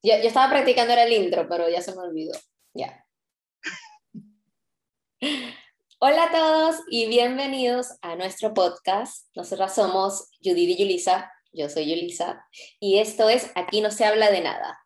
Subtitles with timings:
[0.00, 2.32] Yo, estaba practicando el intro, pero ya se me olvidó.
[2.72, 3.04] Ya.
[5.98, 9.26] Hola a todos y bienvenidos a nuestro podcast.
[9.34, 11.32] Nosotras somos Judith y Yulisa.
[11.52, 12.46] Yo soy Yulisa.
[12.78, 14.78] Y esto es Aquí no se habla de nada.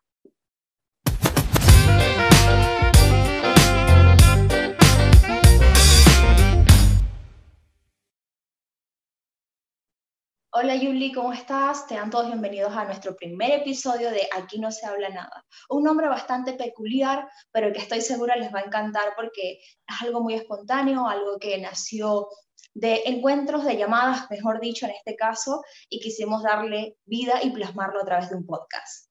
[10.55, 11.87] Hola Yuli, ¿cómo estás?
[11.87, 15.43] Te dan todos bienvenidos a nuestro primer episodio de Aquí no se habla nada.
[15.67, 20.21] Un nombre bastante peculiar, pero que estoy segura les va a encantar porque es algo
[20.21, 22.27] muy espontáneo, algo que nació
[22.75, 28.01] de encuentros, de llamadas, mejor dicho, en este caso, y quisimos darle vida y plasmarlo
[28.01, 29.09] a través de un podcast.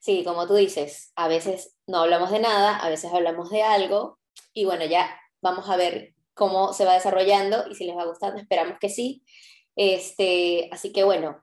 [0.00, 4.18] Sí, como tú dices, a veces no hablamos de nada, a veces hablamos de algo,
[4.52, 5.08] y bueno, ya
[5.40, 9.24] vamos a ver cómo se va desarrollando y si les va gustando, esperamos que sí.
[9.76, 11.42] Este, así que bueno,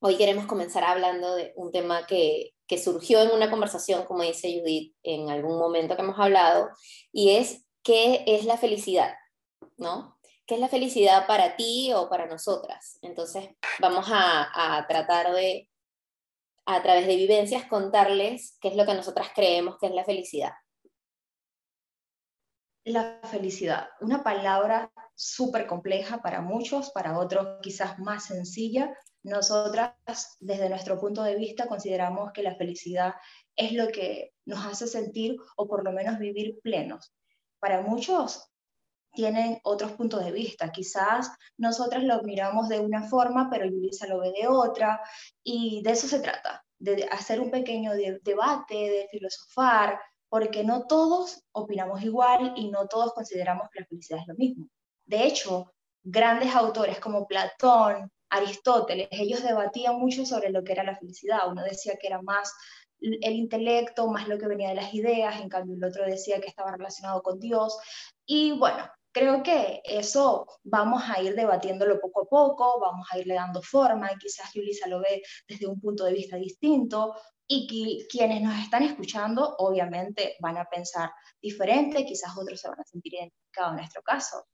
[0.00, 4.58] hoy queremos comenzar hablando de un tema que, que surgió en una conversación, como dice
[4.58, 6.70] Judith, en algún momento que hemos hablado,
[7.12, 9.14] y es qué es la felicidad,
[9.76, 10.18] ¿no?
[10.46, 12.98] ¿Qué es la felicidad para ti o para nosotras?
[13.02, 15.68] Entonces, vamos a, a tratar de,
[16.66, 20.52] a través de vivencias, contarles qué es lo que nosotras creemos que es la felicidad.
[22.84, 28.92] La felicidad, una palabra súper compleja para muchos, para otros quizás más sencilla.
[29.22, 29.94] Nosotras,
[30.40, 33.14] desde nuestro punto de vista, consideramos que la felicidad
[33.54, 37.14] es lo que nos hace sentir o por lo menos vivir plenos.
[37.60, 38.50] Para muchos
[39.12, 40.72] tienen otros puntos de vista.
[40.72, 45.00] Quizás nosotras lo miramos de una forma, pero Yulisa lo ve de otra,
[45.44, 50.00] y de eso se trata, de hacer un pequeño debate, de filosofar,
[50.32, 54.66] porque no todos opinamos igual y no todos consideramos que la felicidad es lo mismo.
[55.04, 60.96] De hecho, grandes autores como Platón, Aristóteles, ellos debatían mucho sobre lo que era la
[60.96, 61.40] felicidad.
[61.50, 62.50] Uno decía que era más
[62.98, 66.48] el intelecto, más lo que venía de las ideas, en cambio el otro decía que
[66.48, 67.76] estaba relacionado con Dios.
[68.24, 73.34] Y bueno, creo que eso vamos a ir debatiéndolo poco a poco, vamos a irle
[73.34, 77.14] dando forma, y quizás Yulisa lo ve desde un punto de vista distinto,
[77.52, 82.84] y quienes nos están escuchando obviamente van a pensar diferente, quizás otros se van a
[82.84, 84.44] sentir identificados en nuestro caso.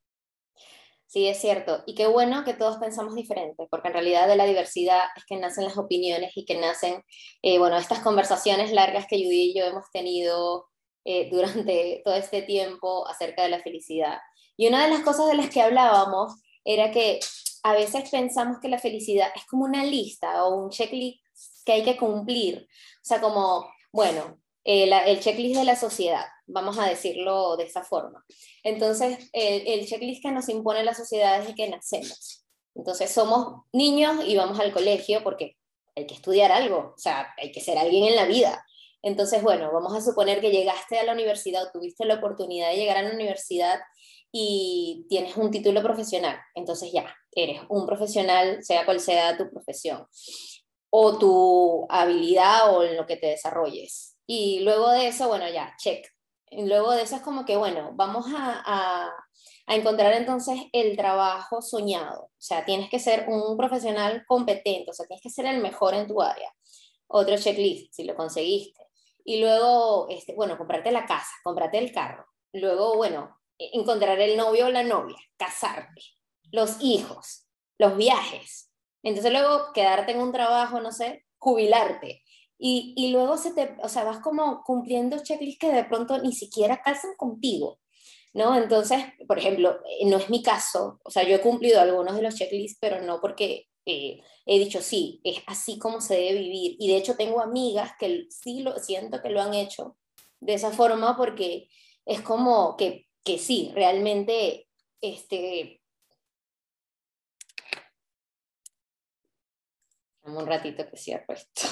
[1.09, 1.83] Sí, es cierto.
[1.87, 5.37] Y qué bueno que todos pensamos diferente, porque en realidad de la diversidad es que
[5.37, 7.03] nacen las opiniones y que nacen,
[7.41, 10.67] eh, bueno, estas conversaciones largas que Judy y yo hemos tenido
[11.05, 14.19] eh, durante todo este tiempo acerca de la felicidad.
[14.55, 16.33] Y una de las cosas de las que hablábamos
[16.63, 17.19] era que
[17.63, 21.23] a veces pensamos que la felicidad es como una lista o un checklist
[21.69, 22.67] que hay que cumplir.
[22.67, 27.83] O sea, como, bueno, el, el checklist de la sociedad, vamos a decirlo de esa
[27.83, 28.25] forma.
[28.63, 32.43] Entonces, el, el checklist que nos impone la sociedad es de que nacemos.
[32.73, 35.57] Entonces, somos niños y vamos al colegio porque
[35.95, 38.65] hay que estudiar algo, o sea, hay que ser alguien en la vida.
[39.03, 42.77] Entonces, bueno, vamos a suponer que llegaste a la universidad o tuviste la oportunidad de
[42.77, 43.79] llegar a la universidad
[44.31, 46.39] y tienes un título profesional.
[46.55, 50.07] Entonces ya, eres un profesional, sea cual sea tu profesión
[50.89, 54.17] o tu habilidad o en lo que te desarrolles.
[54.25, 56.07] Y luego de eso, bueno, ya, check.
[56.51, 59.11] Luego de eso es como que, bueno, vamos a, a,
[59.67, 62.23] encontrar entonces el trabajo soñado.
[62.23, 65.93] O sea, tienes que ser un profesional competente, o sea, tienes que ser el mejor
[65.93, 66.51] en tu área.
[67.07, 68.81] Otro checklist, si lo conseguiste.
[69.23, 72.25] Y luego, este, bueno, comprarte la casa, comprarte el carro.
[72.51, 76.01] Luego, bueno, encontrar el novio o la novia, casarte,
[76.51, 77.45] los hijos,
[77.77, 78.68] los viajes,
[79.03, 82.23] entonces luego quedarte en un trabajo, no sé, jubilarte.
[82.57, 86.33] Y, y luego se te, o sea, vas como cumpliendo checklists que de pronto ni
[86.33, 87.79] siquiera calzan contigo,
[88.33, 88.55] ¿no?
[88.55, 92.21] Entonces, por ejemplo, eh, no es mi caso, o sea, yo he cumplido algunos de
[92.21, 96.75] los checklists, pero no porque eh, he dicho, sí, es así como se debe vivir.
[96.79, 99.97] Y de hecho tengo amigas que sí lo siento que lo han hecho
[100.39, 101.69] de esa forma porque
[102.05, 104.67] es como que, que sí, realmente
[105.01, 105.81] este,
[110.23, 111.67] un ratito que cierro esto.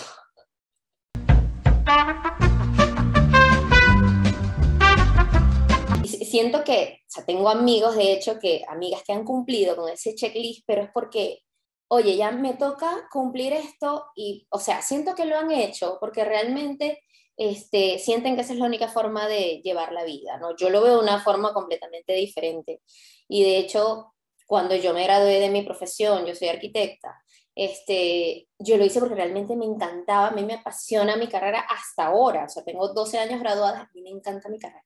[6.27, 10.13] siento que, o sea, tengo amigos, de hecho, que amigas que han cumplido con ese
[10.13, 11.39] checklist, pero es porque,
[11.87, 16.25] oye, ya me toca cumplir esto y, o sea, siento que lo han hecho porque
[16.25, 17.01] realmente
[17.37, 20.55] este, sienten que esa es la única forma de llevar la vida, ¿no?
[20.55, 22.81] Yo lo veo de una forma completamente diferente.
[23.27, 24.13] Y de hecho,
[24.47, 27.21] cuando yo me gradué de mi profesión, yo soy arquitecta,
[27.57, 32.07] este, yo lo hice porque realmente me encantaba, a mí me apasiona mi carrera hasta
[32.07, 34.83] ahora, o sea, tengo 12 años graduada, a mí me encanta mi carrera.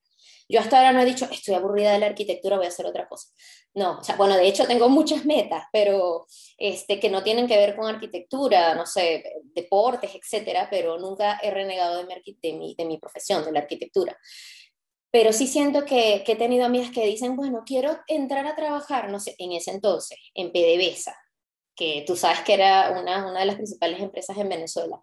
[0.47, 3.07] Yo hasta ahora no he dicho, estoy aburrida de la arquitectura, voy a hacer otra
[3.07, 3.29] cosa.
[3.73, 6.25] No, o sea, bueno, de hecho tengo muchas metas, pero
[6.57, 11.51] este, que no tienen que ver con arquitectura, no sé, deportes, etcétera, pero nunca he
[11.51, 14.17] renegado de mi, de mi, de mi profesión, de la arquitectura.
[15.11, 19.19] Pero sí siento que, he tenido amigas que dicen, bueno, quiero entrar a trabajar, no
[19.19, 21.15] sé, en ese entonces, en PDVSA,
[21.81, 25.01] que tú sabes que era una, una de las principales empresas en Venezuela.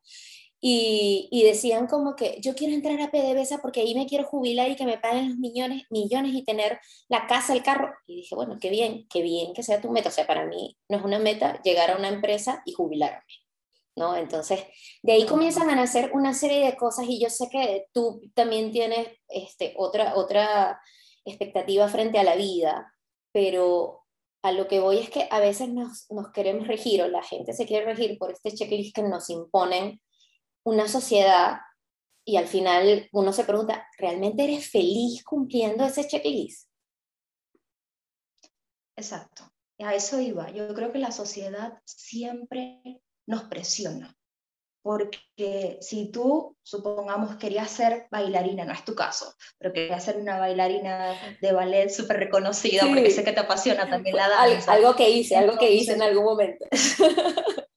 [0.60, 4.70] Y, y, decían como que yo quiero entrar a PDVSA porque ahí me quiero jubilar
[4.70, 6.78] y que me paguen los millones, millones y tener
[7.08, 7.92] la casa, el carro.
[8.06, 10.08] Y dije, bueno, qué bien, qué bien que sea tu meta.
[10.08, 13.22] O sea, para mí no es una meta llegar a una empresa y jubilarme.
[13.96, 14.16] ¿no?
[14.16, 14.64] Entonces,
[15.02, 18.70] de ahí comienzan a nacer una serie de cosas y yo sé que tú también
[18.70, 20.80] tienes este, otra, otra
[21.24, 22.92] expectativa frente a la vida,
[23.32, 23.97] pero
[24.42, 27.66] a lo que voy es que a veces nos, queremos regir o la gente se
[27.66, 30.00] quiere regir por este checklist que nos imponen
[30.64, 31.58] una sociedad
[32.24, 36.68] y al final uno se pregunta, ¿realmente eres feliz cumpliendo ese checklist?
[38.96, 39.50] Exacto.
[39.78, 40.50] A eso iba.
[40.50, 44.17] Yo creo que la sociedad siempre nos presiona.
[44.88, 50.38] Porque si tú, supongamos, querías ser bailarina, no es tu caso, pero querías ser una
[50.38, 51.12] bailarina
[51.42, 54.72] de ballet súper reconocida, porque sé que te apasiona también la danza.
[54.72, 56.64] Algo que hice, algo que hice en algún momento.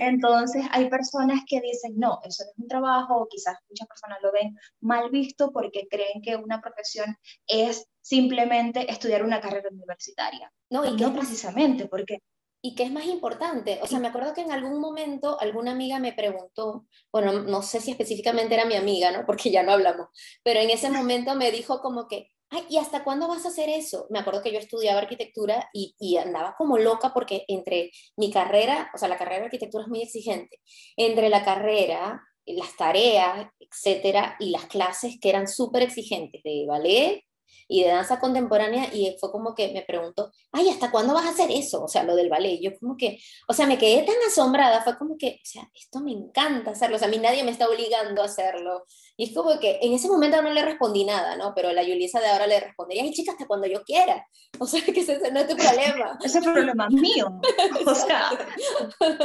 [0.00, 4.18] Entonces hay personas que dicen, no, eso no es un trabajo, o quizás muchas personas
[4.20, 7.16] lo ven mal visto porque creen que una profesión
[7.46, 10.52] es simplemente estudiar una carrera universitaria.
[10.68, 12.18] No, y, no precisamente, porque...
[12.62, 13.80] ¿Y qué es más importante?
[13.82, 17.80] O sea, me acuerdo que en algún momento alguna amiga me preguntó, bueno, no sé
[17.80, 19.24] si específicamente era mi amiga, ¿no?
[19.24, 20.08] Porque ya no hablamos,
[20.42, 23.70] pero en ese momento me dijo como que, ay, ¿y hasta cuándo vas a hacer
[23.70, 24.06] eso?
[24.10, 28.90] Me acuerdo que yo estudiaba arquitectura y, y, andaba como loca porque entre mi carrera,
[28.94, 30.60] o sea, la carrera de arquitectura es muy exigente,
[30.96, 37.24] entre la carrera, las tareas, etcétera, y las clases que eran súper exigentes de ballet,
[37.70, 41.30] y de danza contemporánea y fue como que me preguntó, ay, ¿hasta cuándo vas a
[41.30, 41.84] hacer eso?
[41.84, 42.58] O sea, lo del ballet.
[42.60, 46.00] Yo como que, o sea, me quedé tan asombrada, fue como que, o sea, esto
[46.00, 48.84] me encanta hacerlo, o sea, a mí nadie me está obligando a hacerlo.
[49.16, 51.54] Y es como que en ese momento no le respondí nada, ¿no?
[51.54, 54.26] Pero la Yulisa de ahora le respondería, ay, chica, hasta cuando yo quiera.
[54.58, 56.18] O sea, que ese no es tu problema.
[56.24, 57.40] ese es problema mío.
[57.86, 58.30] O sea,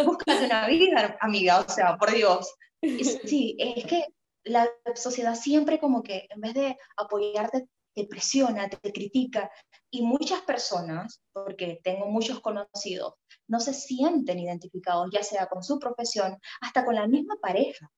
[0.06, 2.54] búscate una vida, amiga, o sea, por Dios.
[2.82, 4.06] Sí, es que
[4.44, 9.50] la sociedad siempre como que en vez de apoyarte te presiona, te critica.
[9.90, 13.14] Y muchas personas, porque tengo muchos conocidos,
[13.48, 17.90] no se sienten identificados, ya sea con su profesión, hasta con la misma pareja.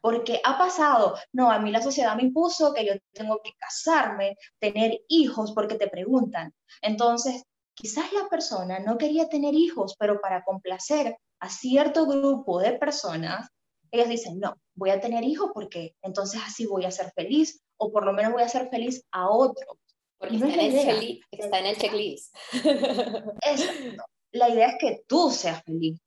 [0.00, 4.36] Porque ha pasado, no, a mí la sociedad me impuso que yo tengo que casarme,
[4.58, 6.54] tener hijos, porque te preguntan.
[6.80, 7.42] Entonces,
[7.74, 13.48] quizás la persona no quería tener hijos, pero para complacer a cierto grupo de personas,
[13.90, 17.90] ellas dicen, no, voy a tener hijos porque entonces así voy a ser feliz o
[17.90, 19.78] por lo menos voy a ser feliz a otro.
[20.18, 22.36] Porque está, en el está en el checklist.
[22.52, 24.04] Exacto.
[24.32, 25.98] La idea es que tú seas feliz.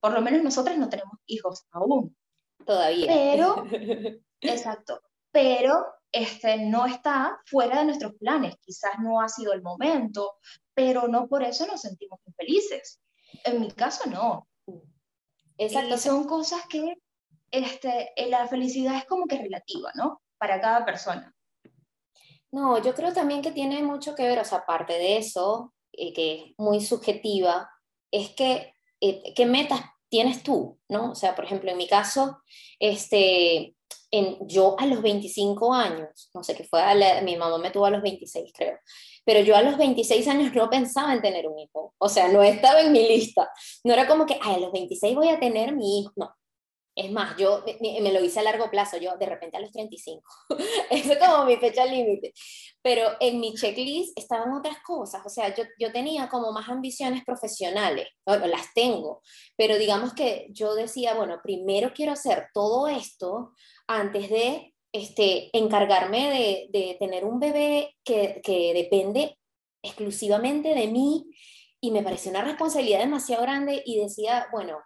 [0.00, 2.16] Por lo menos nosotros no tenemos hijos aún.
[2.66, 3.06] Todavía.
[3.06, 3.64] Pero,
[4.40, 5.00] exacto.
[5.30, 8.56] Pero este, no está fuera de nuestros planes.
[8.60, 10.34] Quizás no ha sido el momento,
[10.74, 13.00] pero no por eso nos sentimos infelices.
[13.44, 14.48] En mi caso, no.
[15.58, 15.94] Exacto.
[15.94, 16.96] Y son cosas que
[17.52, 20.20] este, la felicidad es como que relativa, ¿no?
[20.40, 21.34] Para cada persona.
[22.50, 26.14] No, yo creo también que tiene mucho que ver, o sea, aparte de eso, eh,
[26.14, 27.70] que es muy subjetiva,
[28.10, 30.80] es que, eh, ¿qué metas tienes tú?
[30.88, 31.12] ¿no?
[31.12, 32.38] O sea, por ejemplo, en mi caso,
[32.78, 33.76] este,
[34.10, 36.82] en, yo a los 25 años, no sé qué fue,
[37.22, 38.78] mi mamá me tuvo a los 26, creo,
[39.24, 42.42] pero yo a los 26 años no pensaba en tener un hijo, o sea, no
[42.42, 43.50] estaba en mi lista,
[43.84, 46.34] no era como que, a los 26 voy a tener mi hijo, no,
[47.00, 50.22] es más, yo me, lo hice a largo plazo, yo de repente a los 35.
[50.90, 52.34] Eso es como mi fecha límite.
[52.82, 55.22] Pero en mi checklist estaban otras cosas.
[55.24, 58.08] O sea, yo, yo tenía como más ambiciones profesionales.
[58.26, 59.22] Bueno, las tengo.
[59.56, 63.52] Pero digamos que yo decía, bueno, primero quiero hacer todo esto
[63.86, 69.38] antes de este, encargarme de, de tener un bebé que, que depende
[69.82, 71.30] exclusivamente de mí.
[71.80, 74.80] Y me pareció una responsabilidad demasiado grande y decía, bueno,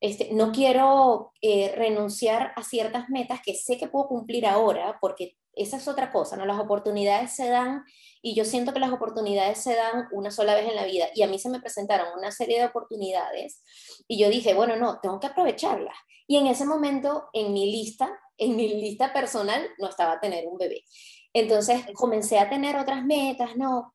[0.00, 5.36] este, no quiero eh, renunciar a ciertas metas que sé que puedo cumplir ahora, porque
[5.54, 6.44] esa es otra cosa, ¿no?
[6.44, 7.82] Las oportunidades se dan
[8.20, 11.22] y yo siento que las oportunidades se dan una sola vez en la vida y
[11.22, 13.62] a mí se me presentaron una serie de oportunidades
[14.06, 15.96] y yo dije, bueno, no, tengo que aprovecharlas.
[16.26, 20.58] Y en ese momento, en mi lista, en mi lista personal, no estaba tener un
[20.58, 20.82] bebé.
[21.32, 23.94] Entonces comencé a tener otras metas, ¿no?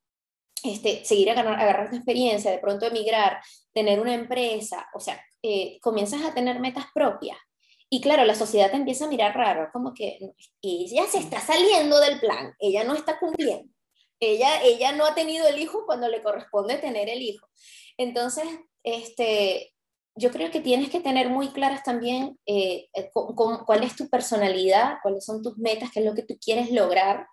[0.63, 3.41] Este, seguir agarrando experiencia, de pronto emigrar,
[3.73, 7.37] tener una empresa, o sea, eh, comienzas a tener metas propias
[7.89, 10.19] Y claro, la sociedad te empieza a mirar raro, como que
[10.61, 13.71] ella se está saliendo del plan, ella no está cumpliendo.
[14.19, 17.47] Ella, ella no ha tenido el hijo cuando le corresponde tener el hijo.
[17.97, 18.45] Entonces,
[18.83, 19.73] este,
[20.15, 24.97] yo creo que tienes que tener muy claras también eh, eh, cuál es tu personalidad,
[25.01, 27.27] cuáles son tus metas, qué es lo que tú quieres lograr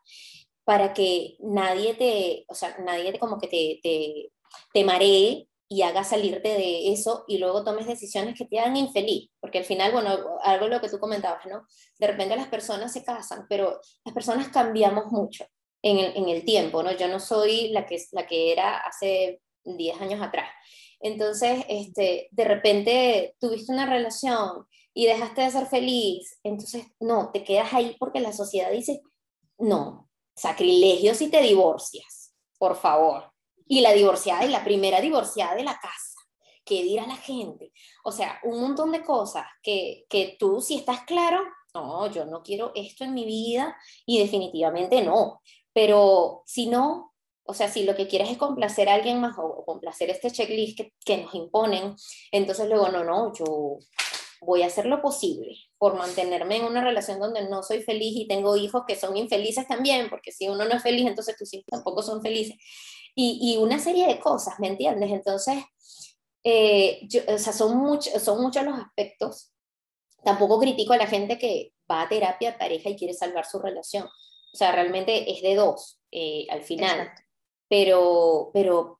[0.64, 4.30] para que nadie te, o sea, nadie te como que te, te,
[4.72, 9.30] te maree y haga salirte de eso y luego tomes decisiones que te hagan infeliz,
[9.38, 11.66] porque al final, bueno, algo lo que tú comentabas, ¿no?
[11.98, 15.44] De repente las personas se casan, pero las personas cambiamos mucho
[15.82, 16.92] en el, en el tiempo, ¿no?
[16.92, 20.48] Yo no soy la que, la que era hace 10 años atrás.
[21.00, 27.44] Entonces, este, de repente tuviste una relación y dejaste de ser feliz, entonces, no, te
[27.44, 29.02] quedas ahí porque la sociedad dice,
[29.58, 33.32] no, sacrilegio si te divorcias, por favor.
[33.68, 36.18] Y la divorciada y la primera divorciada de la casa.
[36.64, 37.72] ¿Qué dirá la gente?
[38.04, 41.40] O sea, un montón de cosas que, que tú, si estás claro,
[41.74, 45.40] no, yo no quiero esto en mi vida y definitivamente no.
[45.72, 49.64] Pero si no, o sea, si lo que quieres es complacer a alguien más o,
[49.64, 51.94] complacer este checklist que, que, nos imponen,
[52.32, 53.78] entonces luego, no, no, yo
[54.40, 58.28] voy a hacer lo posible por mantenerme en una relación donde no soy feliz y
[58.28, 61.66] tengo hijos que son infelices también, porque si uno no es feliz, entonces tus hijos
[61.70, 62.56] tampoco son felices.
[63.20, 65.10] Y, y una serie de cosas, ¿me entiendes?
[65.10, 65.64] Entonces,
[66.44, 69.52] eh, yo, o sea, son, muchos son muchos los aspectos.
[70.22, 73.58] Tampoco critico a la gente que va a terapia de pareja y quiere salvar su
[73.58, 74.04] relación.
[74.04, 77.00] O sea, realmente es de dos eh, al final.
[77.00, 77.22] Exacto
[77.68, 78.98] pero, pero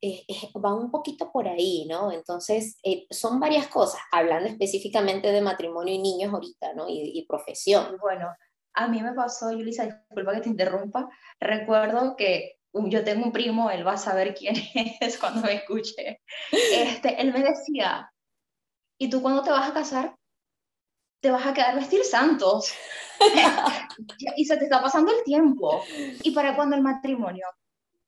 [0.62, 2.12] va un poquito por ahí, ¿no?
[2.12, 6.87] Entonces, eh, son varias cosas, hablando específicamente de matrimonio y niños ahorita, ¿no?
[6.88, 7.96] Y, profesión.
[7.98, 8.28] Bueno,
[8.75, 11.08] a mí me pasó, Yulisa, disculpa que te interrumpa,
[11.40, 14.54] recuerdo que yo tengo un primo, él va a saber quién
[15.00, 16.20] es cuando me escuche,
[16.50, 18.12] este, él me decía,
[18.98, 20.16] ¿y tú cuándo te vas a casar?
[21.20, 22.72] Te vas a quedar vestir santos.
[24.37, 25.82] y se te está pasando el tiempo.
[26.22, 27.44] ¿Y para cuándo el matrimonio?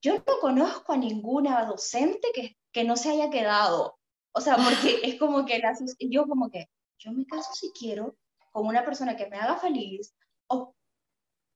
[0.01, 3.99] yo no conozco a ninguna docente que, que no se haya quedado.
[4.33, 5.61] O sea, porque es como que
[6.01, 8.17] yo como que, yo me caso si quiero
[8.53, 10.15] con una persona que me haga feliz
[10.49, 10.75] o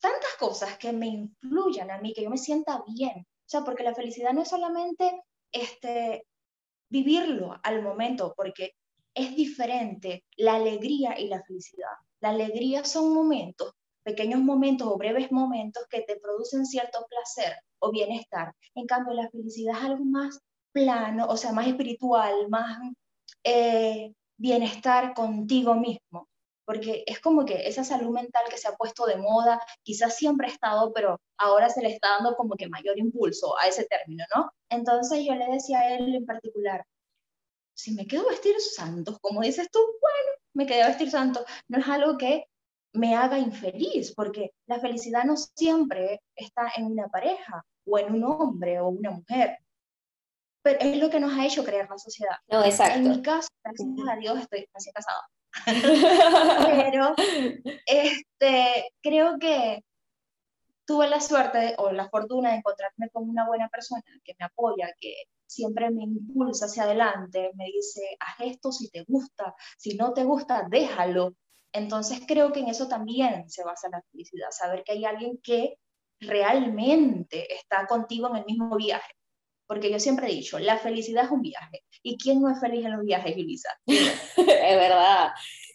[0.05, 3.21] tantas cosas que me influyan a mí, que yo me sienta bien.
[3.21, 6.27] O sea, porque la felicidad no es solamente este,
[6.91, 8.73] vivirlo al momento, porque
[9.15, 11.97] es diferente la alegría y la felicidad.
[12.21, 17.91] La alegría son momentos, pequeños momentos o breves momentos que te producen cierto placer, o
[17.91, 18.53] bienestar.
[18.75, 20.39] En cambio, la felicidad es algo más
[20.71, 22.77] plano, o sea, más espiritual, más
[23.43, 26.29] eh, bienestar contigo mismo.
[26.65, 30.47] Porque es como que esa salud mental que se ha puesto de moda, quizás siempre
[30.47, 34.25] ha estado, pero ahora se le está dando como que mayor impulso a ese término,
[34.35, 34.51] ¿no?
[34.71, 36.85] Entonces yo le decía a él en particular,
[37.75, 41.89] si me quedo vestir santos, como dices tú, bueno, me quedé vestir santos, no es
[41.89, 42.47] algo que
[42.95, 48.25] me haga infeliz, porque la felicidad no siempre está en una pareja o en un
[48.25, 49.59] hombre o una mujer.
[50.63, 52.37] Pero es lo que nos ha hecho crear la sociedad.
[52.49, 52.99] No, exacto.
[52.99, 55.29] En mi caso, gracias a Dios, estoy recién casada.
[55.67, 57.15] Pero
[57.87, 59.83] este, creo que
[60.85, 64.93] tuve la suerte o la fortuna de encontrarme con una buena persona que me apoya,
[65.01, 65.15] que
[65.47, 70.25] siempre me impulsa hacia adelante, me dice, haz esto si te gusta, si no te
[70.25, 71.35] gusta, déjalo.
[71.73, 75.79] Entonces creo que en eso también se basa la felicidad, saber que hay alguien que
[76.21, 79.13] realmente está contigo en el mismo viaje.
[79.67, 81.85] Porque yo siempre he dicho, la felicidad es un viaje.
[82.03, 83.71] ¿Y quién no es feliz en los viajes, Elisa?
[83.87, 85.31] es verdad.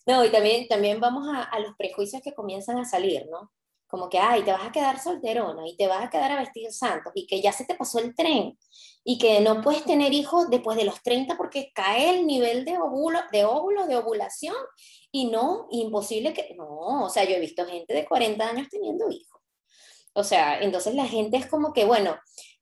[0.06, 3.52] No, y también, también vamos a, a, los prejuicios que comienzan a salir, ¿no?
[3.88, 6.72] Como que, ay, te vas a quedar solterona y te vas a quedar a vestir
[6.72, 8.58] santos y que ya se te pasó el tren
[9.04, 12.78] y que no puedes tener hijos después de los 30 porque cae el nivel de
[12.78, 14.56] óvulo, de óvulos, de ovulación
[15.12, 19.10] y no, imposible que, no, o sea, yo he visto gente de 40 años teniendo
[19.10, 19.40] hijos
[20.14, 22.18] o sea, entonces la gente es como que, bueno,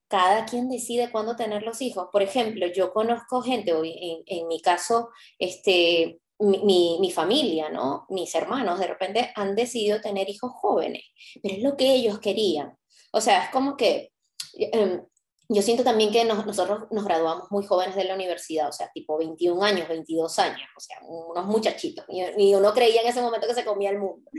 [0.08, 2.08] cada quien decide cuándo tener los hijos.
[2.12, 5.10] Por ejemplo, yo conozco gente, en, en mi caso,
[5.40, 8.06] este, mi, mi, familia, ¿no?
[8.10, 11.04] Mis hermanos de repente han decidido tener hijos jóvenes,
[11.42, 12.78] pero es lo que ellos querían.
[13.12, 14.12] O sea, es como que
[14.58, 15.02] eh,
[15.50, 19.18] yo siento también que nosotros nos graduamos muy jóvenes de la universidad, o sea, tipo
[19.18, 22.06] 21 años, 22 años, o sea, unos muchachitos.
[22.10, 24.30] Y uno creía en ese momento que se comía el mundo.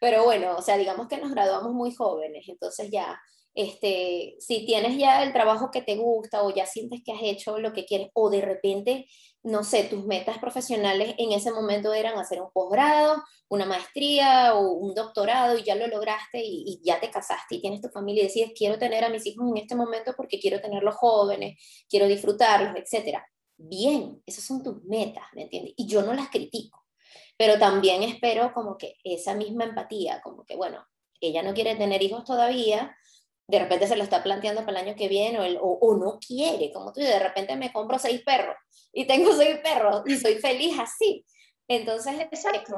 [0.00, 3.20] Pero bueno, o sea, digamos que nos graduamos muy jóvenes, entonces ya,
[3.58, 7.58] este, si tienes ya el trabajo que te gusta o ya sientes que has hecho
[7.58, 9.06] lo que quieres o de repente,
[9.42, 14.74] no sé, tus metas profesionales en ese momento eran hacer un posgrado, una maestría o
[14.74, 18.26] un doctorado y ya lo lograste y, ya te casaste y tienes tu familia y
[18.26, 22.76] decides quiero tener a mis hijos en este momento porque quiero tenerlos jóvenes, quiero disfrutarlos,
[22.76, 23.26] etcétera.
[23.56, 25.74] Bien, esas son tus metas, ¿me entiendes?
[25.76, 26.86] Y yo no las critico
[27.36, 30.86] Pero también espero como que esa misma empatía, como que, bueno,
[31.20, 32.94] ella no quiere tener hijos todavía,
[33.48, 36.70] de repente se lo está planteando para el año que viene o, o, no quiere,
[36.70, 38.54] como tú, de repente me compro seis perros
[38.92, 41.24] y tengo seis perros y soy feliz así.
[41.66, 42.76] Entonces, Exacto.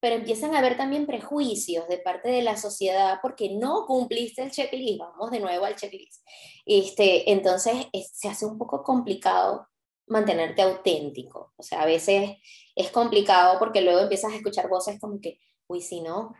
[0.00, 4.52] pero empiezan a haber también prejuicios de parte de la sociedad porque no cumpliste el
[4.52, 6.24] checklist, vamos de nuevo al checklist.
[6.66, 9.66] Este, entonces, se hace un poco complicado
[10.06, 11.52] mantenerte auténtico.
[11.56, 12.36] O sea, a veces
[12.76, 16.32] es complicado porque luego empiezas a escuchar voces como que, uy, si no,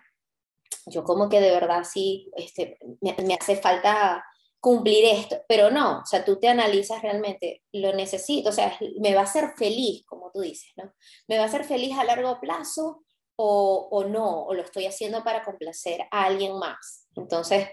[0.87, 4.25] yo como que de verdad sí, este, me, hace falta
[4.61, 9.15] cumplir esto, pero no, o sea, tú te analizas realmente, lo necesito, o sea, me
[9.15, 10.93] va a hacer feliz, como tú dices, ¿no?
[11.29, 13.03] ¿Me va a hacer feliz a largo plazo
[13.37, 14.45] o, o no?
[14.45, 17.09] ¿O lo estoy haciendo para complacer a alguien más?
[17.17, 17.69] Entonces,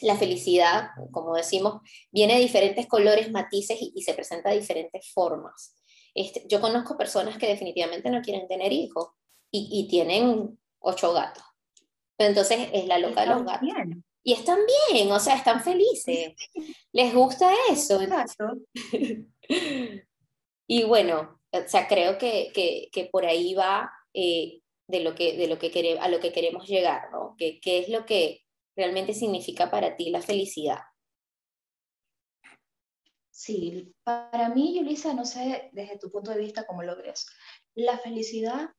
[0.00, 1.80] la felicidad, como decimos,
[2.10, 5.74] viene de diferentes colores, matices y, se presenta de diferentes formas.
[6.14, 9.10] Este, yo conozco personas que definitivamente no quieren tener hijos
[9.50, 11.44] y, y tienen ocho gatos.
[12.16, 13.68] Pero entonces es la loca de los gatos.
[14.22, 14.58] Y están
[14.90, 16.34] bien, o sea, están felices.
[16.92, 18.00] Les gusta eso.
[20.66, 25.36] y bueno, o sea, creo que, que, que por ahí va eh, de lo que,
[25.36, 27.34] de lo que queremos, a lo que queremos llegar, ¿no?
[27.38, 28.42] ¿Qué, ¿Qué es lo que
[28.76, 30.80] realmente significa para ti la felicidad?
[33.30, 37.26] Sí, para mí, Yulisa, no sé desde tu punto de vista cómo lo ves.
[37.74, 38.70] La felicidad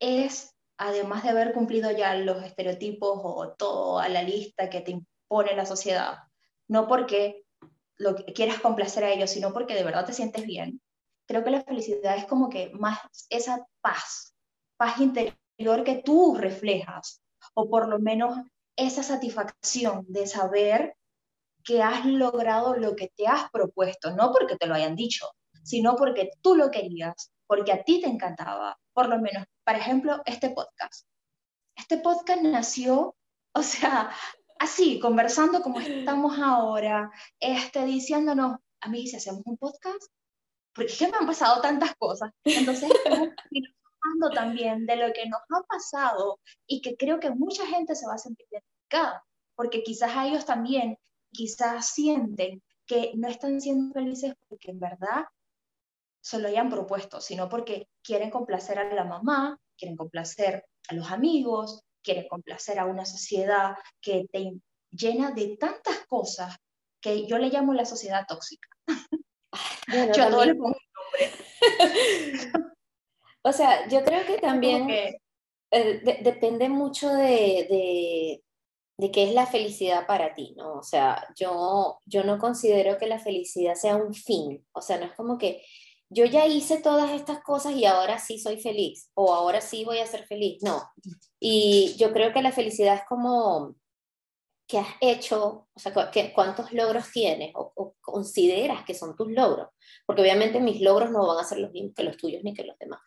[0.00, 5.54] es además de haber cumplido ya los estereotipos o toda la lista que te impone
[5.54, 6.18] la sociedad,
[6.68, 7.44] no porque
[7.96, 10.80] lo que quieras complacer a ellos, sino porque de verdad te sientes bien,
[11.26, 14.34] creo que la felicidad es como que más esa paz,
[14.76, 17.22] paz interior que tú reflejas,
[17.54, 18.38] o por lo menos
[18.76, 20.94] esa satisfacción de saber
[21.64, 25.26] que has logrado lo que te has propuesto, no porque te lo hayan dicho,
[25.64, 30.20] sino porque tú lo querías, porque a ti te encantaba, por lo menos, por ejemplo,
[30.26, 31.06] este podcast.
[31.76, 33.14] Este podcast nació,
[33.54, 34.10] o sea,
[34.58, 40.02] así, conversando como estamos ahora, este, diciéndonos, a mí si hacemos un podcast,
[40.74, 42.32] porque es que me han pasado tantas cosas.
[42.42, 47.94] Entonces, hablando también de lo que nos ha pasado y que creo que mucha gente
[47.94, 49.22] se va a sentir identificada,
[49.54, 50.98] porque quizás a ellos también,
[51.30, 55.26] quizás sienten que no están siendo felices porque en verdad
[56.28, 61.10] se lo hayan propuesto, sino porque quieren complacer a la mamá, quieren complacer a los
[61.10, 64.52] amigos, quieren complacer a una sociedad que te
[64.90, 66.54] llena de tantas cosas
[67.00, 68.68] que yo le llamo la sociedad tóxica.
[70.14, 71.32] yo a todo le pongo nombre.
[73.42, 78.42] o sea, yo creo que también eh, depende mucho de,
[78.98, 80.74] de, qué es la felicidad para ti, ¿no?
[80.74, 85.06] O sea, yo, yo no considero que la felicidad sea un fin, o sea, no
[85.06, 85.62] es como que
[86.10, 89.98] yo ya hice todas estas cosas y ahora sí soy feliz o ahora sí voy
[89.98, 90.62] a ser feliz.
[90.62, 90.82] No.
[91.38, 93.76] Y yo creo que la felicidad es como
[94.68, 95.92] que has hecho, o sea,
[96.34, 99.68] cuántos logros tienes o, consideras que son tus logros,
[100.06, 102.64] porque obviamente mis logros no van a ser los mismos que los tuyos ni que
[102.64, 103.00] los demás.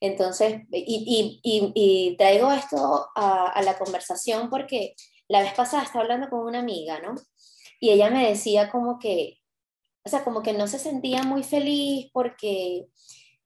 [0.00, 4.94] Entonces, y, traigo esto a, la conversación porque
[5.28, 7.14] la vez pasada estaba hablando con una amiga, ¿no?
[7.78, 9.41] Y ella me decía como que
[10.04, 12.86] o sea, como que no se sentía muy feliz porque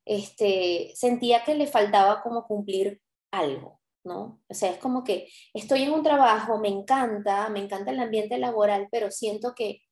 [0.04, 4.40] este, sentía que le faltaba como cumplir algo, ¿no?
[4.48, 8.38] O sea, es como que estoy en un trabajo, me encanta, me encanta el ambiente
[8.38, 9.82] laboral, pero siento que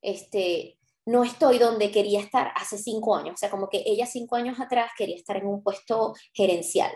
[0.00, 3.34] este, no estoy donde quería estar hace cinco años.
[3.34, 6.92] O sea, como que ella cinco años atrás quería estar en un puesto gerencial.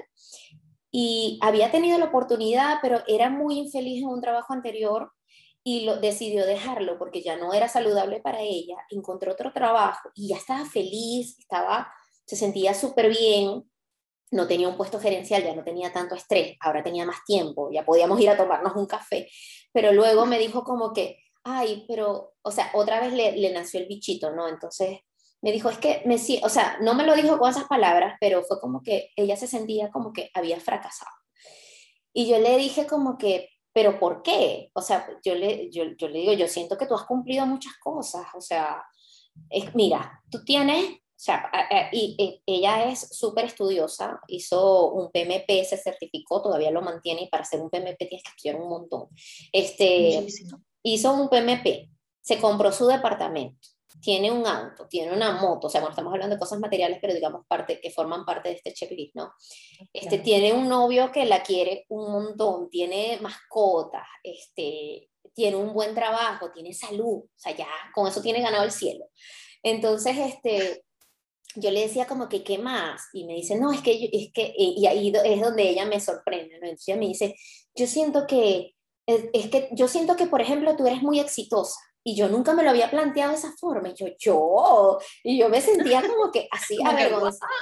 [0.90, 5.12] Y había tenido la oportunidad, pero era muy infeliz en un trabajo anterior
[5.64, 10.28] y lo, decidió dejarlo porque ya no era saludable para ella, encontró otro trabajo y
[10.28, 11.92] ya estaba feliz, estaba,
[12.26, 13.64] se sentía súper bien,
[14.30, 17.84] no tenía un puesto gerencial, ya no tenía tanto estrés, ahora tenía más tiempo, ya
[17.84, 19.28] podíamos ir a tomarnos un café,
[19.72, 23.80] pero luego me dijo como que, ay, pero, o sea, otra vez le, le nació
[23.80, 24.48] el bichito, ¿no?
[24.48, 25.00] Entonces
[25.40, 28.42] me dijo, es que, me, o sea, no me lo dijo con esas palabras, pero
[28.42, 31.10] fue como que ella se sentía como que había fracasado.
[32.12, 34.72] Y yo le dije como que, pero ¿por qué?
[34.72, 37.74] O sea, yo le, yo, yo le digo, yo siento que tú has cumplido muchas
[37.80, 38.82] cosas, o sea,
[39.48, 41.48] es, mira, tú tienes, o sea,
[41.92, 47.44] y, ella es súper estudiosa, hizo un PMP, se certificó, todavía lo mantiene, y para
[47.44, 49.10] hacer un PMP tienes que estudiar un montón.
[49.52, 50.26] Este,
[50.82, 51.88] hizo un PMP,
[52.20, 53.68] se compró su departamento,
[54.00, 57.14] tiene un auto, tiene una moto, o sea, bueno, estamos hablando de cosas materiales, pero
[57.14, 59.32] digamos parte, que forman parte de este checklist, ¿no?
[59.92, 65.94] Este, Tiene un novio que la quiere un montón, tiene mascotas, este, tiene un buen
[65.94, 69.06] trabajo, tiene salud, o sea, ya con eso tiene ganado el cielo.
[69.62, 70.84] Entonces, este,
[71.54, 73.02] yo le decía como que, ¿qué más?
[73.12, 76.58] Y me dice, no, es que, es que, y ahí es donde ella me sorprende,
[76.58, 76.66] ¿no?
[76.66, 77.34] Entonces ella me dice,
[77.74, 78.74] yo siento que,
[79.06, 81.80] es, que, yo siento que, por ejemplo, tú eres muy exitosa.
[82.08, 83.90] Y yo nunca me lo había planteado de esa forma.
[83.90, 87.52] Y yo, yo, y yo me sentía como que así avergonzada.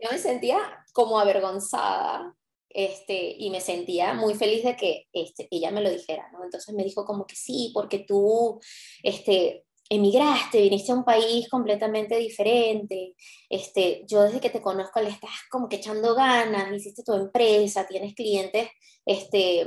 [0.00, 0.58] Yo me sentía
[0.92, 2.34] como avergonzada
[2.68, 6.42] este, y me sentía muy feliz de que este, ella me lo dijera, ¿no?
[6.42, 8.60] Entonces me dijo como que sí, porque tú,
[9.04, 13.14] este, emigraste, viniste a un país completamente diferente,
[13.48, 17.86] este, yo desde que te conozco le estás como que echando ganas, hiciste tu empresa,
[17.86, 18.68] tienes clientes
[19.06, 19.66] este,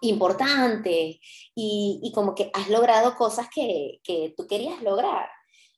[0.00, 1.18] importantes
[1.54, 5.28] y, y como que has logrado cosas que, que tú querías lograr.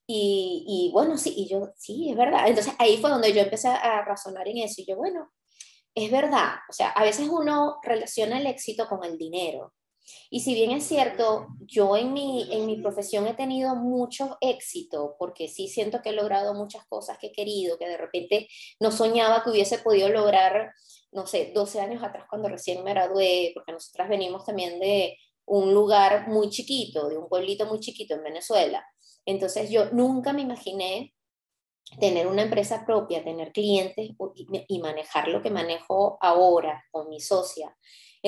[0.07, 2.47] Y, y, bueno, sí, y yo, sí, es verdad.
[2.47, 5.31] Entonces ahí fue donde yo empecé a razonar en eso y yo, bueno,
[5.95, 9.73] es verdad, o sea, a veces uno relaciona el éxito con el dinero,
[10.31, 15.17] y si bien es cierto, yo en mi, en mi profesión he tenido mucho éxito,
[15.19, 18.49] porque sí siento que he logrado muchas cosas que he querido, que de repente
[18.81, 20.73] no soñaba que hubiese podido lograr,
[21.17, 25.75] no sé, 12 años atrás cuando recién me gradué, porque nosotras venimos también de un
[25.75, 28.87] lugar muy chiquito, de un pueblito muy chiquito en Venezuela.
[29.25, 31.13] Entonces yo nunca me imaginé
[31.99, 34.11] tener una empresa propia, tener clientes
[34.69, 37.77] y manejar lo que manejo ahora con mi socia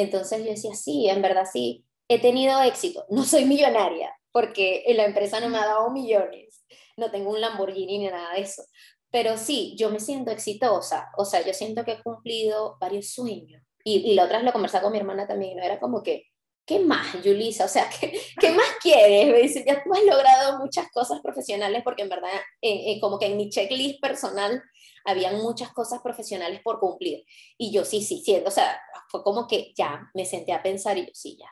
[0.01, 3.05] entonces yo decía, sí, en verdad sí, he tenido éxito.
[3.09, 6.64] No soy millonaria porque la empresa no me ha dado millones.
[6.96, 8.62] No tengo un Lamborghini ni nada de eso.
[9.11, 11.11] Pero sí, yo me siento exitosa.
[11.16, 13.62] O sea, yo siento que he cumplido varios sueños.
[13.85, 15.62] Y, la otra vez lo conversaba con mi hermana también, ¿no?
[15.62, 16.25] Era como que,
[16.66, 17.64] ¿qué más, Julisa?
[17.64, 19.33] O sea, ¿qué, ¿qué, más quieres?
[19.33, 23.27] Me dice, ya tú has logrado muchas cosas profesionales porque en verdad, eh, como que
[23.27, 24.62] en mi checklist personal
[25.05, 27.25] habían muchas cosas profesionales por cumplir.
[27.57, 30.99] Y yo sí, sí, sí, o sea, fue como que ya me senté a pensar
[30.99, 31.49] y yo sí, ya,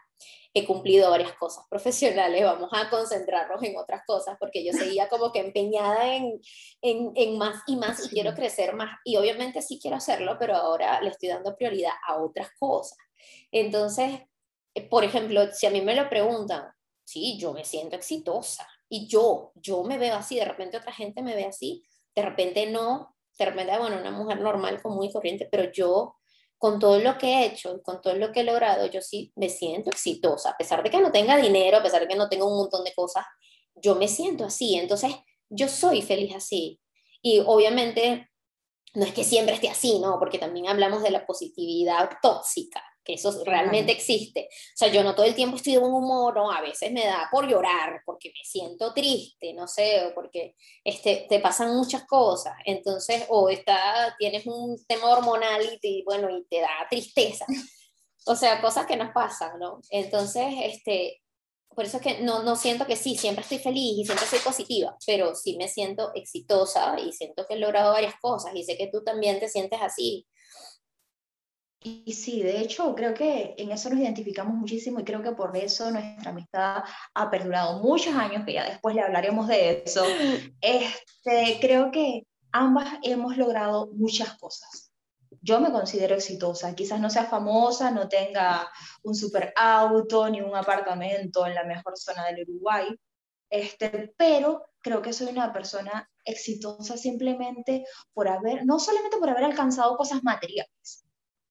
[0.58, 5.30] he cumplido varias cosas profesionales, vamos a concentrarnos en otras cosas, porque yo seguía como
[5.30, 6.40] que empeñada en,
[6.80, 8.98] en, en, más y más y quiero crecer más.
[9.04, 12.96] Y obviamente sí quiero hacerlo, pero ahora le estoy dando prioridad a otras cosas.
[13.52, 14.20] Entonces,
[14.74, 16.64] eh, por ejemplo, si a mí me lo preguntan,
[17.04, 21.22] sí, yo me siento exitosa y yo, yo me veo así, de repente otra gente
[21.22, 25.48] me ve así, de repente no, de repente, bueno, una mujer normal, común y corriente,
[25.50, 26.16] pero yo,
[26.58, 29.48] con todo lo que he hecho, con todo lo que he logrado, yo sí me
[29.48, 32.46] siento exitosa, a pesar de que no tenga dinero, a pesar de que no tenga
[32.46, 33.24] un montón de cosas,
[33.74, 35.14] yo me siento así, entonces
[35.50, 36.80] yo soy feliz así.
[37.22, 38.30] Y obviamente
[38.96, 40.18] no es que siempre esté así, ¿no?
[40.18, 44.48] Porque también hablamos de la positividad tóxica que eso realmente existe.
[44.50, 46.50] O sea, yo no todo el tiempo estoy de un humor, ¿no?
[46.50, 51.26] a veces me da por llorar porque me siento triste, no sé, o porque este,
[51.28, 56.44] te pasan muchas cosas, entonces, o está, tienes un tema hormonal y te, bueno, y
[56.46, 57.46] te da tristeza.
[58.28, 59.80] O sea, cosas que nos pasan, ¿no?
[59.88, 61.22] Entonces, este,
[61.76, 64.38] por eso es que no, no siento que sí, siempre estoy feliz y siempre soy
[64.38, 68.78] positiva, pero sí me siento exitosa y siento que he logrado varias cosas y sé
[68.78, 70.26] que tú también te sientes así.
[71.80, 75.54] Y sí, de hecho, creo que en eso nos identificamos muchísimo y creo que por
[75.54, 76.82] eso nuestra amistad
[77.14, 80.02] ha perdurado muchos años, que ya después le hablaremos de eso.
[80.62, 84.85] Este, creo que ambas hemos logrado muchas cosas.
[85.46, 88.68] Yo me considero exitosa, quizás no sea famosa, no tenga
[89.04, 92.88] un super auto ni un apartamento en la mejor zona del Uruguay,
[93.48, 99.44] este, pero creo que soy una persona exitosa simplemente por haber, no solamente por haber
[99.44, 101.04] alcanzado cosas materiales,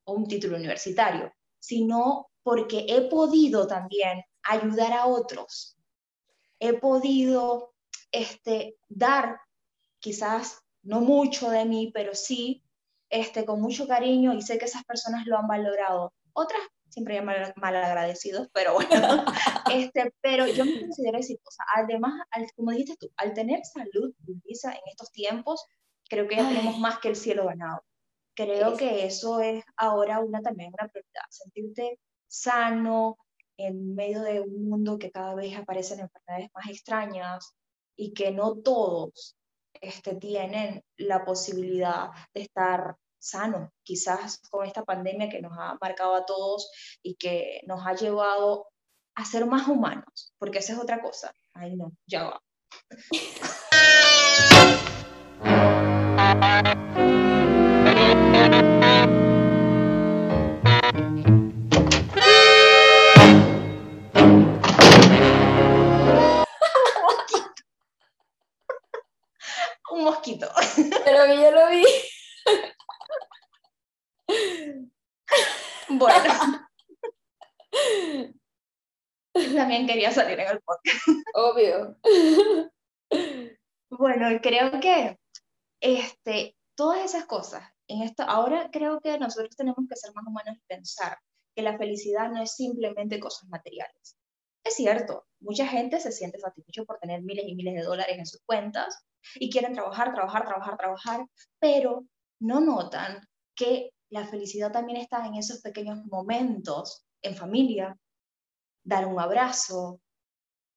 [0.03, 5.77] o un título universitario, sino porque he podido también ayudar a otros.
[6.60, 7.73] He podido
[8.12, 9.39] este, dar
[9.99, 12.64] quizás no mucho de mí, pero sí
[13.10, 16.13] este, con mucho cariño y sé que esas personas lo han valorado.
[16.34, 16.62] Otras
[16.96, 18.88] siempre mal, mal agradecidos, pero bueno,
[19.74, 21.63] este, pero yo me considero exitosa.
[21.76, 22.13] Además,
[22.56, 25.65] como dijiste tú, al tener salud, Luisa, en estos tiempos,
[26.08, 27.84] creo que ya tenemos más que el cielo ganado.
[28.34, 33.18] Creo que eso es ahora una también una prioridad, sentirte sano
[33.58, 37.56] en medio de un mundo que cada vez aparecen enfermedades más extrañas
[37.98, 39.36] y que no todos
[39.82, 46.16] este, tienen la posibilidad de estar sano, quizás con esta pandemia que nos ha marcado
[46.16, 48.68] a todos y que nos ha llevado
[49.16, 51.34] a ser más humanos, porque esa es otra cosa.
[51.54, 52.42] Ay, no, ya va.
[71.28, 71.84] Que yo lo vi.
[75.90, 76.34] Bueno.
[79.34, 81.08] También quería salir en el podcast.
[81.34, 81.98] Obvio.
[83.90, 85.18] Bueno, creo que
[85.82, 87.64] Este, todas esas cosas.
[87.88, 91.20] En esto, ahora creo que nosotros tenemos que ser más humanos y pensar
[91.56, 94.18] que la felicidad no es simplemente cosas materiales.
[94.65, 98.25] Es cierto, mucha gente se siente satisfecho por tener miles y miles de dólares en
[98.25, 101.25] sus cuentas y quieren trabajar, trabajar, trabajar, trabajar,
[101.60, 102.08] pero
[102.39, 103.21] no notan
[103.56, 107.95] que la felicidad también está en esos pequeños momentos en familia,
[108.84, 110.01] dar un abrazo,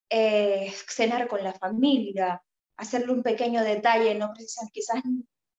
[0.07, 2.43] eh, cenar con la familia,
[2.77, 4.33] hacerle un pequeño detalle, no
[4.71, 5.01] quizás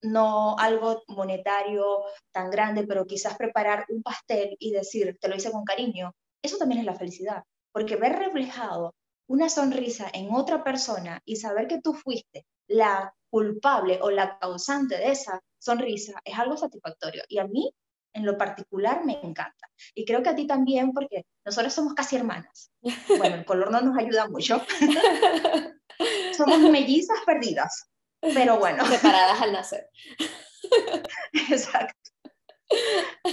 [0.03, 5.51] no algo monetario tan grande, pero quizás preparar un pastel y decir, te lo hice
[5.51, 8.95] con cariño, eso también es la felicidad, porque ver reflejado
[9.29, 14.97] una sonrisa en otra persona y saber que tú fuiste la culpable o la causante
[14.97, 17.23] de esa sonrisa es algo satisfactorio.
[17.29, 17.73] Y a mí,
[18.13, 19.71] en lo particular, me encanta.
[19.95, 22.73] Y creo que a ti también, porque nosotros somos casi hermanas.
[23.09, 24.61] Bueno, el color no nos ayuda mucho.
[26.37, 27.89] somos mellizas perdidas.
[28.21, 28.85] Pero bueno.
[28.87, 29.89] Separadas al nacer.
[31.51, 31.95] Exacto.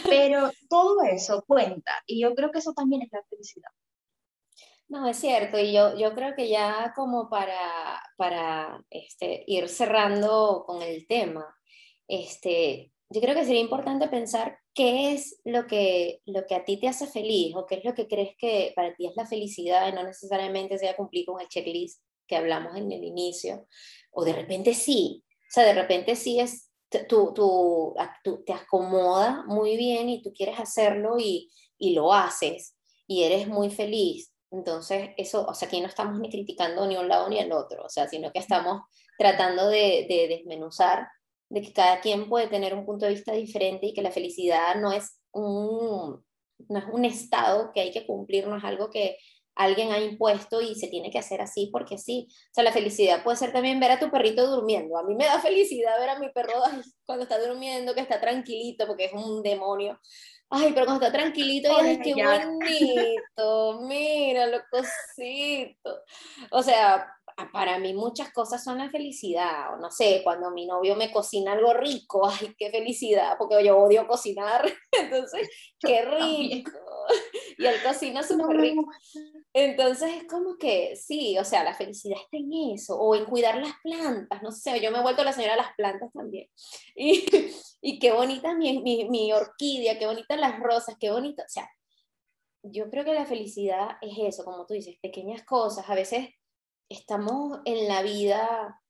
[0.08, 1.92] Pero todo eso cuenta.
[2.06, 3.72] Y yo creo que eso también es la felicidad.
[4.90, 10.64] No, es cierto, y yo, yo creo que ya como para, para este, ir cerrando
[10.66, 11.46] con el tema,
[12.08, 16.80] este, yo creo que sería importante pensar qué es lo que, lo que a ti
[16.80, 19.90] te hace feliz o qué es lo que crees que para ti es la felicidad
[19.90, 23.68] y no necesariamente sea cumplir con el checklist que hablamos en el inicio,
[24.12, 26.72] o de repente sí, o sea, de repente sí es,
[27.10, 32.78] tú, tú, tú te acomoda muy bien y tú quieres hacerlo y, y lo haces
[33.06, 37.08] y eres muy feliz entonces, eso, o sea, aquí no estamos ni criticando ni un
[37.08, 38.82] lado ni el otro, o sea, sino que estamos
[39.18, 41.08] tratando de, de desmenuzar
[41.50, 44.76] de que cada quien puede tener un punto de vista diferente y que la felicidad
[44.76, 46.24] no es un,
[46.70, 49.18] no es un estado que hay que cumplir, no es algo que
[49.58, 52.28] alguien ha impuesto y se tiene que hacer así porque sí.
[52.30, 54.98] O sea, la felicidad puede ser también ver a tu perrito durmiendo.
[54.98, 56.54] A mí me da felicidad ver a mi perro
[57.06, 60.00] cuando está durmiendo, que está tranquilito porque es un demonio.
[60.50, 66.04] Ay, pero cuando está tranquilito, y ay, qué bonito, mira lo cosito.
[66.52, 67.06] O sea,
[67.46, 71.54] para mí muchas cosas son la felicidad, o no sé, cuando mi novio me cocina
[71.54, 75.48] algo rico, ay, qué felicidad, porque yo odio cocinar, entonces,
[75.80, 76.72] qué rico.
[77.58, 78.86] Y él cocina súper rico.
[79.54, 83.58] Entonces es como que sí, o sea, la felicidad está en eso, o en cuidar
[83.58, 86.50] las plantas, no sé, yo me he vuelto la señora de las plantas también.
[87.00, 87.26] Y,
[87.80, 91.70] y qué bonita mi, mi, mi orquídea, qué bonitas las rosas, qué bonito, o sea,
[92.64, 96.30] yo creo que la felicidad es eso, como tú dices, pequeñas cosas, a veces
[96.90, 98.82] estamos en la vida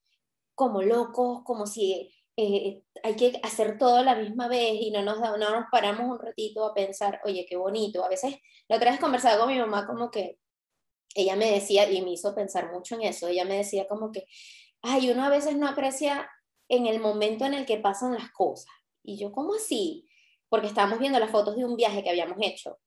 [0.56, 5.02] como locos, como si eh, hay que hacer todo a la misma vez y no
[5.02, 8.04] nos, no nos paramos un ratito a pensar, oye, qué bonito.
[8.04, 8.36] A veces,
[8.68, 10.40] la otra vez conversaba con mi mamá como que
[11.16, 14.26] ella me decía, y me hizo pensar mucho en eso, ella me decía como que,
[14.82, 16.30] ay, uno a veces no aprecia
[16.70, 18.72] en el momento en el que pasan las cosas.
[19.04, 20.08] Y yo, ¿cómo así?
[20.50, 22.78] Porque estábamos viendo las fotos de un viaje que habíamos hecho.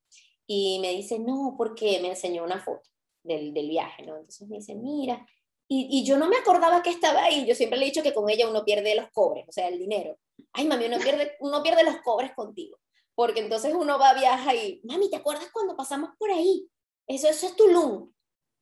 [0.46, 2.88] Y me dice, no, porque me enseñó una foto
[3.22, 4.16] del, del viaje, ¿no?
[4.16, 5.26] Entonces me dice, mira,
[5.68, 8.12] y, y, yo no me acordaba que estaba ahí, yo siempre le he dicho que
[8.12, 10.18] con ella uno pierde los cobres, o sea, el dinero.
[10.52, 12.78] Ay, mami, uno pierde, uno pierde los cobres contigo,
[13.14, 16.68] porque entonces uno va a viajar y, mami, ¿te acuerdas cuando pasamos por ahí?
[17.06, 18.12] Eso, eso es Tulum.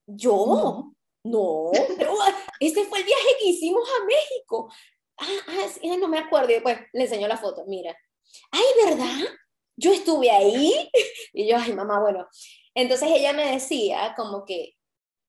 [0.07, 0.93] Yo,
[1.25, 2.15] no, pero
[2.61, 4.73] ese fue el viaje que hicimos a México.
[5.19, 6.51] Ah, ah, no me acuerdo.
[6.51, 7.97] Y después le enseñó la foto, mira.
[8.51, 9.29] Ay, ¿verdad?
[9.77, 10.91] Yo estuve ahí.
[11.35, 12.27] Y yo, ay, mamá, bueno,
[12.75, 14.75] entonces ella me decía como que,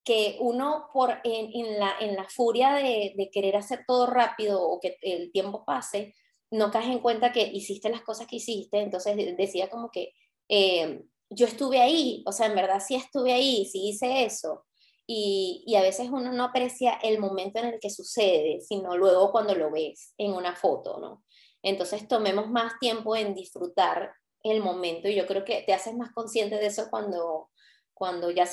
[0.03, 4.79] que uno por, en, la, en la furia de, de, querer hacer todo rápido o
[4.79, 6.15] que el tiempo pase,
[6.51, 8.79] no caes en cuenta que hiciste las cosas que hiciste.
[8.79, 10.13] Entonces decía como que
[10.47, 14.65] eh, yo estuve ahí, o sea, en verdad sí estuve ahí, sí hice eso.
[15.05, 19.31] Y, y, a veces uno no aprecia el momento en el que sucede, sino luego
[19.31, 21.23] cuando lo ves en una foto, ¿no?
[21.63, 26.11] Entonces tomemos más tiempo en disfrutar el momento y yo creo que te haces más
[26.13, 27.49] consciente de eso cuando,
[27.93, 28.47] cuando ya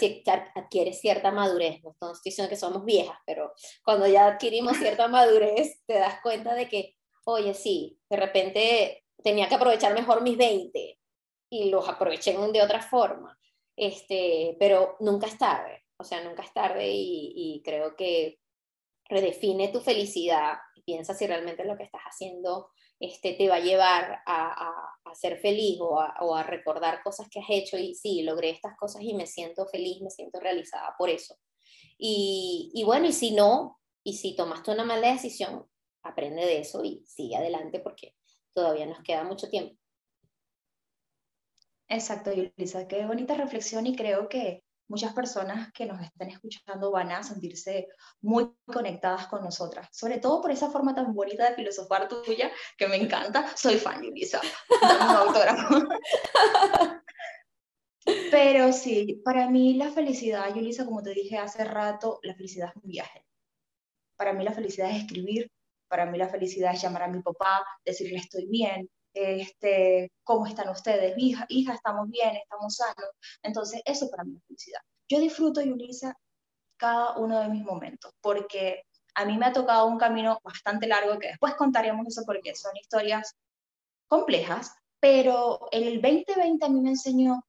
[0.55, 3.53] adquieres cierta madurez, no estoy diciendo que somos viejas, pero
[3.85, 9.49] cuando ya adquirimos cierta madurez, te das cuenta de que, oye, sí, de repente tenía
[9.49, 10.99] que aprovechar mejor mis 20
[11.51, 13.39] y los aproveché de otra forma,
[13.77, 18.41] este, pero nunca es tarde, o sea, nunca es tarde y, y creo que
[19.09, 23.61] redefine tu felicidad y piensa si realmente lo que estás haciendo este, te va a
[23.61, 27.95] llevar a, a, ser feliz o a, o a, recordar cosas que has hecho y
[27.95, 31.39] sí, logré estas cosas y me siento feliz, me siento realizada por eso.
[31.99, 35.67] Y, y bueno, y si no, y si tomaste una mala decisión,
[36.03, 38.15] aprende de eso y sigue adelante porque
[38.53, 39.77] todavía nos queda mucho tiempo.
[41.89, 47.11] Exacto, Yulisa, qué bonita reflexión y creo que muchas personas que nos están escuchando van
[47.13, 47.89] a sentirse
[48.21, 52.89] muy conectadas con nosotras, sobre todo por esa forma tan bonita de filosofar tuya, que
[52.89, 53.57] me encanta.
[53.57, 54.41] Soy fan, Yulisa.
[54.81, 55.83] Autógrafo.
[58.31, 62.83] Pero sí, para mí la felicidad, Yulisa, como te dije hace rato, la felicidad es
[62.83, 63.25] un viaje.
[64.17, 65.51] Para mí la felicidad es escribir,
[65.89, 70.69] para mí la felicidad es llamar a mi papá, decirle estoy bien, este, ¿cómo están
[70.69, 71.15] ustedes?
[71.17, 73.11] Hija, hija, estamos bien, estamos sanos.
[73.43, 74.81] Entonces, eso para mí es felicidad.
[75.09, 76.15] Yo disfruto, Yulisa,
[76.77, 78.83] cada uno de mis momentos, porque
[79.15, 82.77] a mí me ha tocado un camino bastante largo, que después contaremos eso porque son
[82.77, 83.35] historias
[84.09, 87.43] complejas, pero el 2020 a mí me enseñó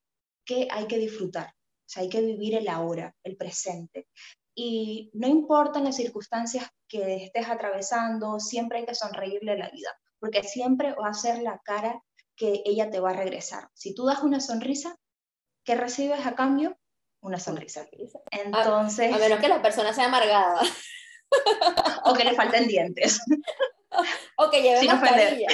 [0.46, 4.08] que hay que disfrutar, o sea, hay que vivir el ahora, el presente.
[4.56, 10.00] Y no importan las circunstancias que estés atravesando, siempre hay que sonreírle a la vida
[10.20, 12.02] porque siempre va a ser la cara
[12.36, 13.70] que ella te va a regresar.
[13.74, 14.96] Si tú das una sonrisa,
[15.64, 16.78] ¿qué recibes a cambio?
[17.22, 17.88] Una sonrisa.
[18.32, 19.14] Entonces...
[19.14, 20.62] A, menos que la persona sea amargada.
[22.06, 23.20] o que le falten dientes.
[24.38, 25.48] o que lleve mascarilla.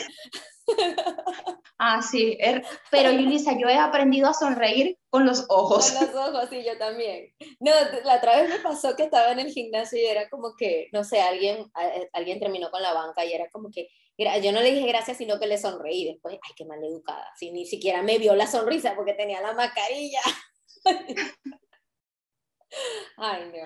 [1.78, 5.92] Ah, sí, er, pero Yulisa, yo he aprendido a sonreír con los ojos.
[5.92, 7.34] Con los ojos, sí, yo también.
[7.60, 7.72] No,
[8.06, 11.04] la otra vez me pasó que estaba en el gimnasio y era como que, no
[11.04, 11.70] sé, alguien,
[12.14, 15.40] alguien terminó con la banca y era como que, yo no le dije gracias, sino
[15.40, 16.06] que le sonreí.
[16.06, 17.32] Después, ay, qué mal educada.
[17.38, 20.22] Si ni siquiera me vio la sonrisa porque tenía la mascarilla.
[23.18, 23.64] ay, no.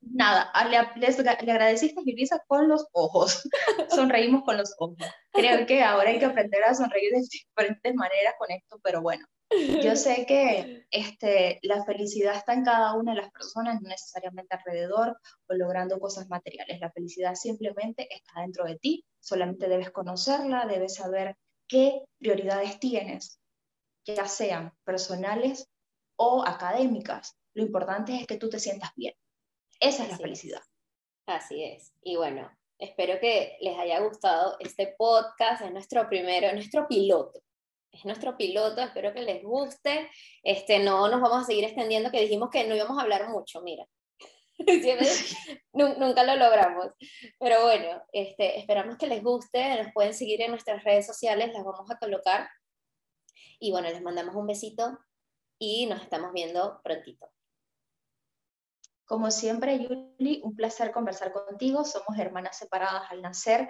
[0.00, 3.48] Nada, le, le agradeciste a Yulisa con los ojos.
[3.90, 4.96] Sonreímos con los ojos.
[5.32, 9.26] Creo que ahora hay que aprender a sonreír de diferentes maneras con esto, pero bueno,
[9.50, 14.56] yo sé que este, la felicidad está en cada una de las personas, no necesariamente
[14.56, 16.80] alrededor o logrando cosas materiales.
[16.80, 23.40] La felicidad simplemente está dentro de ti, solamente debes conocerla, debes saber qué prioridades tienes,
[24.04, 25.68] ya sean personales
[26.16, 27.36] o académicas.
[27.54, 29.14] Lo importante es que tú te sientas bien.
[29.80, 30.62] Esa es la felicidad.
[31.26, 31.92] Así es.
[32.02, 37.42] Y bueno, espero que les haya gustado este podcast, es nuestro primero, nuestro piloto
[37.98, 40.08] es nuestro piloto, espero que les guste.
[40.42, 43.60] Este, no nos vamos a seguir extendiendo, que dijimos que no íbamos a hablar mucho,
[43.62, 43.84] mira.
[45.72, 46.86] Nunca lo logramos.
[47.38, 49.82] Pero bueno, este, esperamos que les guste.
[49.82, 52.48] Nos pueden seguir en nuestras redes sociales, las vamos a colocar.
[53.58, 54.98] Y bueno, les mandamos un besito
[55.58, 57.28] y nos estamos viendo prontito.
[59.04, 61.82] Como siempre, Yuli, un placer conversar contigo.
[61.84, 63.68] Somos hermanas separadas al nacer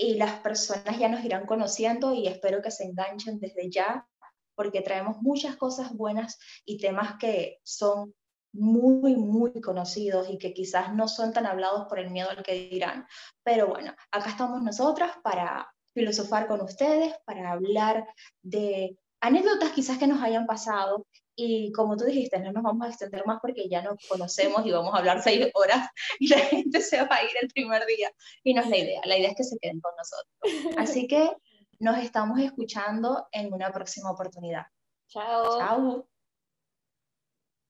[0.00, 4.06] y las personas ya nos irán conociendo y espero que se enganchen desde ya
[4.54, 8.14] porque traemos muchas cosas buenas y temas que son
[8.52, 12.70] muy, muy conocidos y que quizás no son tan hablados por el miedo al que
[12.70, 13.06] dirán.
[13.44, 18.06] Pero bueno, acá estamos nosotras para filosofar con ustedes, para hablar
[18.42, 21.06] de anécdotas quizás que nos hayan pasado
[21.42, 24.70] y como tú dijiste, no nos vamos a extender más porque ya nos conocemos y
[24.70, 28.10] vamos a hablar seis horas y la gente se va a ir el primer día.
[28.44, 30.76] Y no es la idea, la idea es que se queden con nosotros.
[30.76, 31.30] Así que
[31.78, 34.66] nos estamos escuchando en una próxima oportunidad.
[35.08, 35.58] Chao.
[35.58, 36.09] Chao.